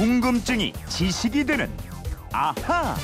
[0.00, 1.68] 궁금증이 지식이 되는
[2.32, 2.96] 아하.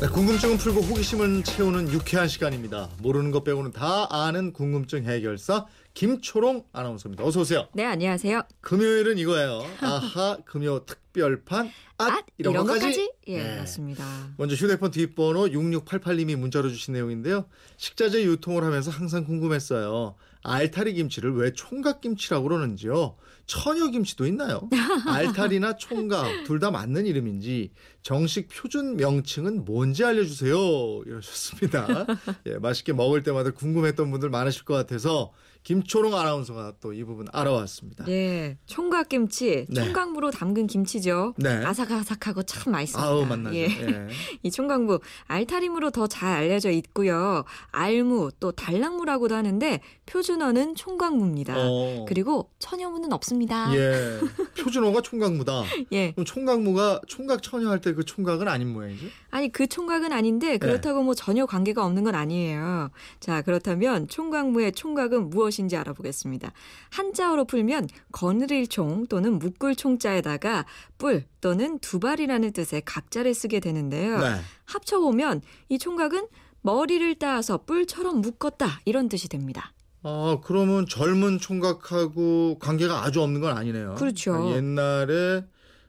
[0.00, 2.88] 네, 궁금증은 풀고 호기심은 채우는 유쾌한 시간입니다.
[3.00, 7.22] 모르는 것 빼고는 다 아는 궁금증 해결사 김초롱 아나운서입니다.
[7.22, 7.68] 어서 오세요.
[7.74, 8.42] 네, 안녕하세요.
[8.60, 9.64] 금요일은 이거예요.
[9.80, 13.12] 아하 금요 특별판 앗, 앗, 이런, 것까지.
[13.28, 13.58] 예, 네.
[13.58, 14.04] 맞습니다.
[14.36, 17.46] 먼저 휴대폰 뒷번호 6688님이 문자로 주신 내용인데요.
[17.76, 20.14] 식자재 유통을 하면서 항상 궁금했어요.
[20.44, 23.16] 알타리 김치를 왜 총각 김치라고 그러는지요.
[23.46, 24.68] 처녀김치도 있나요?
[25.06, 27.70] 알타리나 총각 둘 다 맞는 이름인지
[28.02, 31.02] 정식 표준 명칭은 뭔지 알려주세요.
[31.06, 32.06] 이러셨습니다.
[32.46, 35.32] 예, 맛있게 먹을 때마다 궁금했던 분들 많으실 것 같아서
[35.64, 38.06] 김초롱 아나운서가 또 이 부분 알아왔습니다.
[38.08, 39.84] 예, 총각 김치, 네.
[39.84, 41.34] 총각무로 담근 김치죠.
[41.36, 41.48] 네.
[41.64, 43.08] 아삭아삭하고 참 맛있습니다.
[43.08, 43.56] 아우 만나죠.
[43.56, 43.64] 예.
[43.64, 44.08] 예.
[44.42, 47.44] 이 총각무 알타리무로 더 잘 알려져 있고요.
[47.70, 51.54] 알무 또 달랑무라고도 하는데 표준어는 총각무입니다.
[51.56, 52.04] 어.
[52.08, 53.74] 그리고 처녀무는 없습니다.
[53.76, 54.18] 예.
[54.58, 55.64] 표준어가 총각무다.
[55.92, 56.12] 예.
[56.12, 59.06] 그럼 총각무가 총각 처녀 할 때 그 총각은 아닌 모양이죠?
[59.30, 60.58] 아니 그 총각은 아닌데 네.
[60.58, 62.90] 그렇다고 뭐 전혀 관계가 없는 건 아니에요.
[63.20, 66.52] 자 그렇다면 총각무의 총각은 무엇인지 알아보겠습니다.
[66.90, 70.64] 한자어로 풀면 거느릴총 또는 묶을 총자에다가
[70.98, 74.18] 뿔 또는 두발이라는 뜻의 각 자를 쓰게 되는데요.
[74.18, 74.40] 네.
[74.66, 76.26] 합쳐보면 이 총각은
[76.62, 79.72] 머리를 따서 뿔처럼 묶었다 이런 뜻이 됩니다.
[80.02, 83.94] 아, 그러면 젊은 총각하고 관계가 아주 없는 건 아니네요.
[83.96, 84.52] 그렇죠.
[84.54, 85.44] 옛날에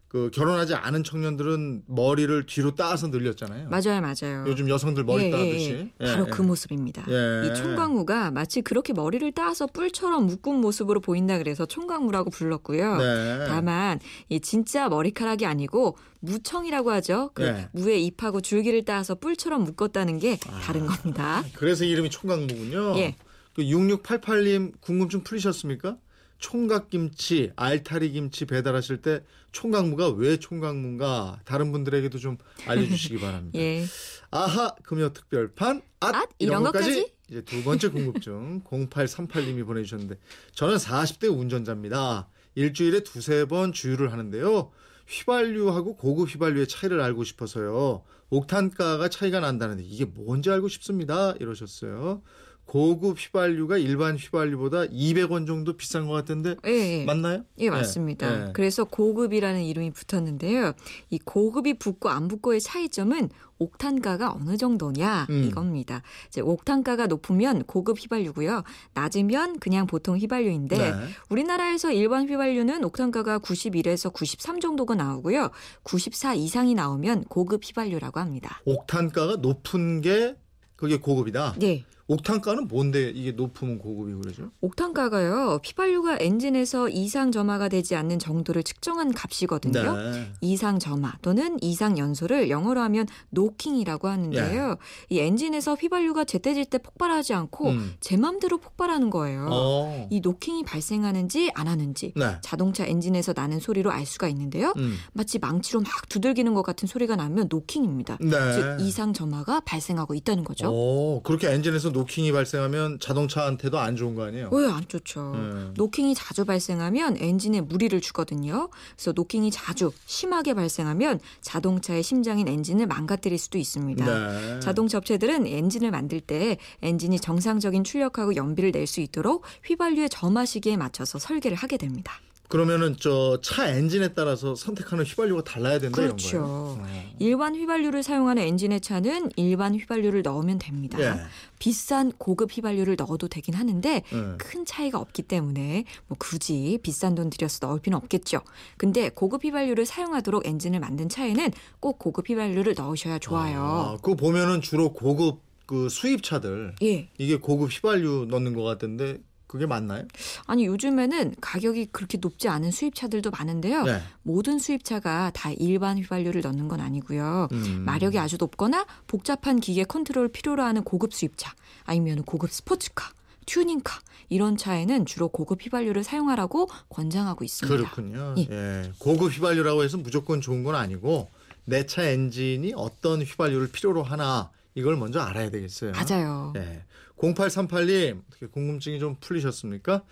[0.10, 3.70] 그 결혼하지 않은 청년들은 머리를 뒤로 따서 늘렸잖아요.
[3.70, 4.44] 맞아요, 맞아요.
[4.48, 5.70] 요즘 여성들 머리 예, 따듯이.
[5.70, 6.06] 예, 예.
[6.06, 6.48] 바로 예, 그 예.
[6.48, 7.06] 모습입니다.
[7.08, 7.48] 예.
[7.48, 12.98] 이 총각무가 마치 그렇게 머리를 따서 뿔처럼 묶은 모습으로 보인다 그래서 총각무라고 불렀고요.
[12.98, 13.46] 네.
[13.48, 17.30] 다만 이 진짜 머리카락이 아니고 무청이라고 하죠.
[17.36, 17.70] 그 네.
[17.74, 21.44] 무에 잎하고 줄기를 따서 뿔처럼 묶었다는 게 다른 겁니다.
[21.54, 22.98] 그래서 이름이 총각무군요.
[22.98, 23.16] 예.
[23.54, 25.98] 그 6688님 궁금증 풀리셨습니까?
[26.40, 33.60] 총각김치, 알타리김치 배달하실 때 총각무가 왜 총각무인가 다른 분들에게도 좀 알려주시기 바랍니다.
[33.60, 33.86] 예.
[34.32, 37.12] 아하 금요 특별판 앗, 앗, 이런 것까지?
[37.30, 40.18] 이제 두 번째 궁금증 0838님이 보내주셨는데
[40.54, 42.28] 저는 40대 운전자입니다.
[42.56, 44.72] 일주일에 두세 번 주유를 하는데요.
[45.08, 48.04] 휘발유하고 고급 휘발유의 차이를 알고 싶어서요.
[48.30, 51.34] 옥탄가가 차이가 난다는데 이게 뭔지 알고 싶습니다.
[51.40, 52.22] 이러셨어요.
[52.70, 57.04] 고급 휘발유가 일반 휘발유보다 200원 정도 비싼 것 같은데 예, 예.
[57.04, 57.44] 맞나요?
[57.58, 58.50] 예, 맞습니다.
[58.50, 58.52] 예.
[58.54, 60.74] 그래서 고급이라는 이름이 붙었는데요.
[61.10, 65.46] 이 고급이 붙고 안 붙고의 차이점은 옥탄가가 어느 정도냐 음.
[65.46, 66.04] 이겁니다.
[66.28, 68.62] 이제 옥탄가가 높으면 고급 휘발유고요.
[68.94, 70.94] 낮으면 그냥 보통 휘발유인데 네.
[71.30, 75.50] 우리나라에서 일반 휘발유는 옥탄가가 91에서 93 정도가 나오고요.
[75.82, 78.62] 94 이상이 나오면 고급 휘발유라고 합니다.
[78.66, 80.36] 옥탄가가 높은 게
[80.76, 81.56] 그게 고급이다.
[81.58, 81.84] 네.
[82.10, 84.50] 옥탄가는 뭔데 이게 높으면 고급이고 그러죠?
[84.62, 85.62] 옥탄가가요.
[85.64, 89.96] 휘발유가 엔진에서 이상 점화가 되지 않는 정도를 측정한 값이거든요.
[89.96, 90.32] 네.
[90.42, 94.78] 이상 점화 또는 이상 연소를 영어로 하면 노킹이라고 하는데요.
[95.10, 97.72] 이 엔진에서 휘발유가 제때 제때 폭발하지 않고 예.
[97.74, 97.94] 음.
[98.00, 99.48] 제 맘대로 폭발하는 거예요.
[99.52, 100.08] 어.
[100.10, 102.38] 이 노킹이 발생하는지 안 하는지 네.
[102.42, 104.74] 자동차 엔진에서 나는 소리로 알 수가 있는데요.
[104.78, 104.96] 음.
[105.14, 108.18] 마치 망치로 막 두들기는 것 같은 소리가 나면 노킹입니다.
[108.20, 108.30] 네.
[108.54, 110.72] 즉 이상 점화가 발생하고 있다는 거죠.
[110.72, 114.50] 오, 그렇게 엔진에서 노킹이 발생하면 자동차한테도 안 좋은 거 아니에요?
[114.52, 115.34] 왜 안 좋죠.
[115.36, 115.72] 네.
[115.76, 118.70] 노킹이 자주 발생하면 엔진에 무리를 주거든요.
[118.96, 124.06] 그래서 노킹이 자주 심하게 발생하면 자동차의 심장인 엔진을 망가뜨릴 수도 있습니다.
[124.06, 124.60] 네.
[124.60, 130.76] 자동차 업체들은 엔진을 만들 때 엔진이 정상적인 출력하고 연비를 낼 수 있도록 휘발유의 점화 시기에
[130.76, 132.14] 맞춰서 설계를 하게 됩니다.
[132.50, 136.28] 그러면은 저 차 엔진에 따라서 선택하는 휘발유가 달라야 된다 그렇죠.
[136.38, 136.84] 이런 거예요.
[136.84, 137.14] 어.
[137.20, 141.00] 일반 휘발유를 사용하는 엔진의 차는 일반 휘발유를 넣으면 됩니다.
[141.00, 141.14] 예.
[141.60, 144.38] 비싼 고급 휘발유를 넣어도 되긴 하는데 예.
[144.38, 148.42] 큰 차이가 없기 때문에 뭐 굳이 비싼 돈 들여서 넣을 필요는 없겠죠.
[148.78, 153.62] 근데 고급 휘발유를 사용하도록 엔진을 만든 차에는 꼭 고급 휘발유를 넣으셔야 좋아요.
[153.62, 157.10] 아, 그거 보면은 주로 고급 그 수입차들 예.
[157.20, 160.04] 이게 고급 휘발유 넣는 것 같던데 그게 맞나요?
[160.46, 163.84] 아니 요즘에는 가격이 그렇게 높지 않은 수입차들도 많은데요.
[163.84, 164.02] 네.
[164.22, 167.48] 모든 수입차가 다 일반 휘발유를 넣는 건 아니고요.
[167.52, 167.82] 음.
[167.84, 171.56] 마력이 아주 높거나 복잡한 기계 컨트롤을 필요로 하는 고급 수입차
[171.86, 173.12] 아니면 고급 스포츠카,
[173.48, 174.00] 튜닝카
[174.30, 177.76] 이런 차에는 주로 고급 휘발유를 사용하라고 권장하고 있습니다.
[177.76, 178.36] 그렇군요.
[178.38, 178.48] 예.
[178.52, 178.92] 예.
[179.00, 181.28] 고급 휘발유라고 해서 무조건 좋은 건 아니고
[181.66, 185.94] 내 차 엔진이 어떤 휘발유를 필요로 하나 이걸 먼저 알아야 되겠어요.
[185.94, 186.54] 맞아요.
[186.56, 186.84] 예.
[187.20, 190.04] 0838님 어떻게 궁금증이 좀 풀리셨습니까?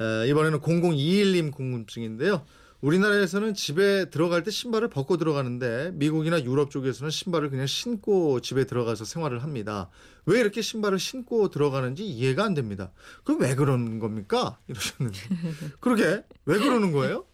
[0.00, 2.44] 에, 이번에는 0021님 궁금증인데요.
[2.80, 9.04] 우리나라에서는 집에 들어갈 때 신발을 벗고 들어가는데 미국이나 유럽 쪽에서는 신발을 그냥 신고 집에 들어가서
[9.04, 9.90] 생활을 합니다.
[10.26, 12.92] 왜 이렇게 신발을 신고 들어가는지 이해가 안 됩니다.
[13.24, 14.58] 그럼 왜 그러는 겁니까?
[14.68, 15.18] 이러셨는데.
[15.80, 17.24] 그러게 왜 그러는 거예요?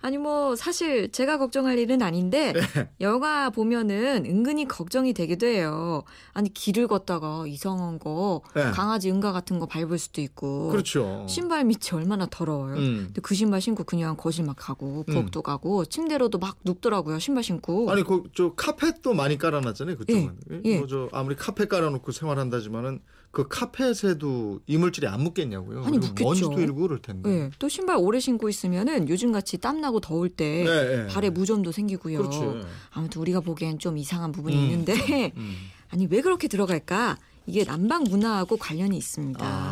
[0.00, 2.90] 아니 뭐 사실 제가 걱정할 일은 아닌데 네.
[3.00, 6.04] 영화 보면은 은근히 걱정이 되기도 해요.
[6.32, 8.62] 아니 길을 걷다가 이상한 거 네.
[8.70, 11.26] 강아지 응가 같은 거 밟을 수도 있고 그렇죠.
[11.28, 12.76] 신발 밑이 얼마나 더러워요.
[12.76, 13.02] 음.
[13.06, 17.18] 근데 그 신발 신고 그냥 거실 막 가고 부엌도 가고 침대로도 막 눕더라고요.
[17.18, 17.90] 신발 신고.
[17.90, 20.36] 아니 그 저 카펫도 많이 깔아놨잖아요 그쪽은.
[20.64, 20.78] 예.
[20.78, 23.00] 뭐저 아무리 카펫 깔아놓고 생활한다지만은
[23.36, 25.84] 그 카펫에도 이물질이 안 묻겠냐고요.
[25.84, 26.24] 아니, 묻겠죠.
[26.24, 27.28] 먼지도 일고 그럴 텐데.
[27.28, 31.06] 네, 또 신발 오래 신고 있으면은 요즘같이 땀나고 더울 때 네, 네.
[31.06, 32.16] 발에 무좀도 생기고요.
[32.16, 32.62] 그렇죠.
[32.92, 34.62] 아무튼 우리가 보기엔 좀 이상한 부분이 음.
[34.62, 35.54] 있는데 음.
[35.92, 37.18] 아니 왜 그렇게 들어갈까?
[37.46, 39.44] 이게 난방 문화하고 관련이 있습니다.
[39.44, 39.65] 아.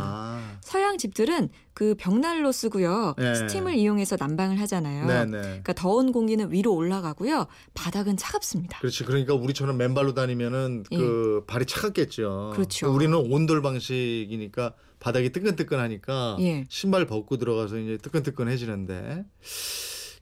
[0.65, 3.15] 서양 집들은 그 벽난로 쓰고요.
[3.19, 3.35] 네.
[3.35, 5.07] 스팀을 이용해서 난방을 하잖아요.
[5.07, 5.41] 네 네.
[5.43, 7.47] 그러니까 더운 공기는 위로 올라가고요.
[7.75, 8.79] 바닥은 차갑습니다.
[8.79, 9.05] 그렇지.
[9.05, 12.51] 그러니까 우리처럼 맨발로 다니면은 그 발이 차갑겠죠.
[12.53, 12.57] 예.
[12.57, 12.93] 그렇죠.
[12.93, 16.65] 우리는 온돌 방식이니까 바닥이 뜨끈뜨끈하니까 예.
[16.71, 19.27] 신발 벗고 들어가서 이제 뜨끈뜨끈해지는데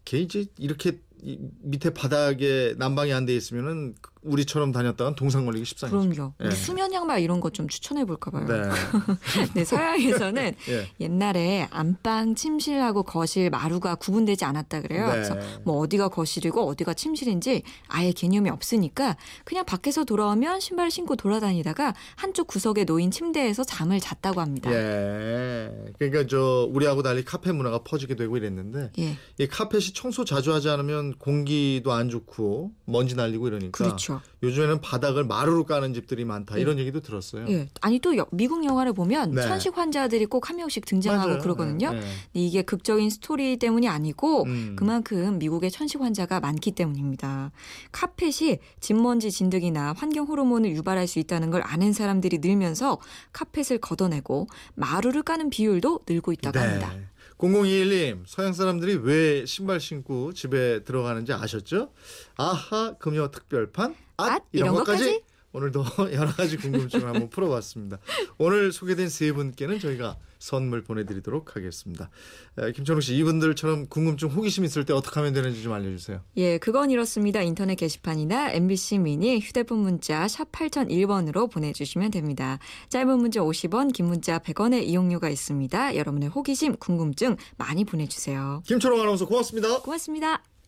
[0.05, 5.99] 걔 이제 이렇게 이 밑에 바닥에 난방이 안 돼 있으면은 우리처럼 다녔다간 동상 걸리기 십상이죠.
[5.99, 6.33] 그럼요.
[6.45, 6.51] 예.
[6.51, 8.47] 수면 양말 이런 거좀 추천해 볼까 봐요.
[8.47, 8.63] 네.
[9.55, 10.89] 네, 서양에서는 예.
[11.01, 15.07] 옛날에 안방, 침실하고 거실, 마루가 구분되지 않았다 그래요.
[15.07, 15.13] 네.
[15.13, 21.95] 그래서 뭐 어디가 거실이고 어디가 침실인지 아예 개념이 없으니까 그냥 밖에서 돌아오면 신발을 신고 돌아다니다가
[22.17, 24.73] 한쪽 구석에 놓인 침대에서 잠을 잤다고 합니다.
[24.73, 25.71] 예.
[25.99, 30.69] 그러니까 저 우리하고 달리 카페 문화가 퍼지게 되고 이랬는데 예, 이 카펫이 청소 자주 하지
[30.69, 34.12] 않으면 공기도 안 좋고 먼지 날리고 이러니까 그렇죠.
[34.43, 37.47] 요즘에는 바닥을 마루로 까는 집들이 많다 이런 얘기도 들었어요.
[37.49, 39.43] 예, 아니 또 여- 미국 영화를 보면 네.
[39.43, 41.41] 천식 환자들이 꼭 한 명씩 등장하고 맞아요.
[41.43, 41.91] 그러거든요.
[41.93, 42.01] 예, 예.
[42.01, 44.75] 근데 이게 극적인 스토리 때문이 아니고 음.
[44.77, 47.53] 그만큼 미국의 천식 환자가 많기 때문입니다.
[47.93, 52.99] 카펫이 진먼지 진드기나 환경 호르몬을 유발할 수 있다는 걸 아는 사람들이 늘면서
[53.33, 56.93] 카펫을 걷어내고 마루를 까는 비율도 늘고 있다고 합니다.
[57.39, 61.93] 0021님, 서양 사람들이 왜 신발 신고 집에 들어가는지 아셨죠?
[62.37, 65.05] 아하, 금요 특별판, 앗, 앗, 이런, 이런 것까지.
[65.05, 65.32] 것까지?
[65.53, 67.99] 오늘도 여러 가지 궁금증을 한번 풀어봤습니다.
[68.39, 72.11] 오늘 소개된 세 분께는 저희가 선물 보내드리도록 하겠습니다.
[72.59, 76.21] 에, 김철욱 씨, 이분들처럼 궁금증, 호기심 있을 때 어떻게 하면 되는지 좀 알려주세요.
[76.39, 77.43] 예, 그건 이렇습니다.
[77.43, 82.59] 인터넷 게시판이나 MBC 미니 휴대폰 문자 샵 8001번으로 보내주시면 됩니다.
[82.89, 85.97] 짧은 문자 50원, 긴 문자 100원의 이용료가 있습니다.
[85.97, 88.63] 여러분의 호기심, 궁금증 많이 보내주세요.
[88.67, 89.81] 김철욱 아나운서 고맙습니다.
[89.81, 90.43] 고맙습니다.